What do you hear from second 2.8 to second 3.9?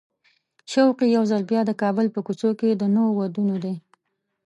نویو وادونو دی.